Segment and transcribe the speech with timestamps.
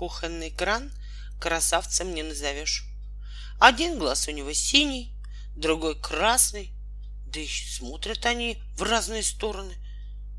[0.00, 0.90] кухонный кран
[1.38, 2.86] красавцем не назовешь.
[3.58, 5.12] Один глаз у него синий,
[5.54, 6.72] другой красный,
[7.26, 9.74] да еще смотрят они в разные стороны.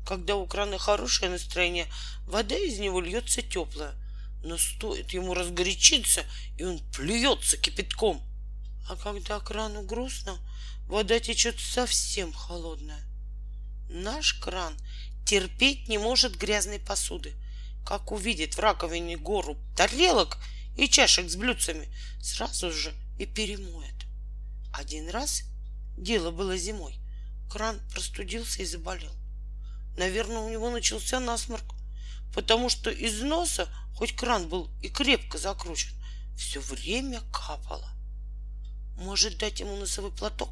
[0.04, 1.86] Когда у крана хорошее настроение,
[2.26, 3.94] вода из него льется теплая,
[4.42, 6.24] но стоит ему разгорячиться,
[6.58, 8.20] и он плюется кипятком.
[8.88, 10.36] А когда крану грустно,
[10.88, 13.04] вода течет совсем холодная.
[13.88, 14.76] Наш кран
[15.24, 17.36] терпеть не может грязной посуды.
[17.84, 20.38] Как увидит в раковине гору тарелок
[20.76, 24.06] и чашек с блюдцами, сразу же и перемоет.
[24.72, 25.42] Один раз,
[25.96, 26.98] дело было зимой,
[27.50, 29.12] кран простудился и заболел.
[29.96, 31.74] Наверное, у него начался насморк,
[32.34, 35.92] потому что из носа, хоть кран был и крепко закручен,
[36.36, 37.90] все время капало.
[38.96, 40.50] Может, дать ему носовой платок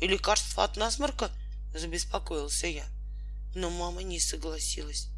[0.00, 1.30] и лекарство от насморка?
[1.74, 2.86] Забеспокоился я.
[3.54, 5.08] Но мама не согласилась.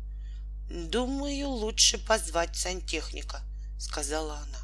[0.69, 3.43] Думаю, лучше позвать сантехника,
[3.79, 4.59] сказала она.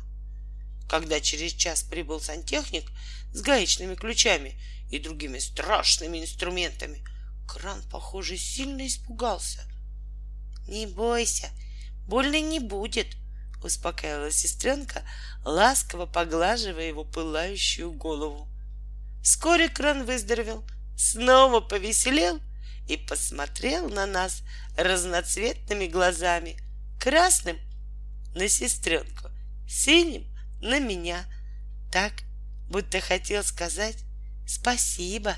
[0.88, 2.90] Когда через час прибыл сантехник
[3.32, 4.58] с гаечными ключами
[4.90, 7.04] и другими страшными инструментами,
[7.46, 9.62] кран, похоже, сильно испугался.
[10.66, 11.50] Не бойся,
[12.06, 13.16] больно не будет,
[13.62, 15.02] успокаивала сестренка,
[15.44, 18.48] ласково поглаживая его пылающую голову.
[19.22, 20.64] Вскоре кран выздоровел,
[20.96, 22.40] снова повеселел
[22.88, 24.42] и посмотрел на нас
[24.76, 26.56] разноцветными глазами,
[26.98, 27.58] красным
[28.34, 29.28] на сестренку,
[29.68, 30.26] синим
[30.60, 31.24] на меня,
[31.92, 32.12] так,
[32.68, 33.98] будто хотел сказать
[34.46, 35.36] спасибо.